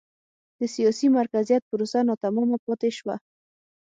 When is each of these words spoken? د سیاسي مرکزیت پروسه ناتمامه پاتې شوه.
د 0.59 0.61
سیاسي 0.75 1.07
مرکزیت 1.17 1.61
پروسه 1.69 1.99
ناتمامه 2.09 2.57
پاتې 2.65 2.89
شوه. 2.97 3.15